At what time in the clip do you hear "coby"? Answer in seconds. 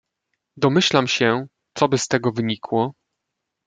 1.73-1.97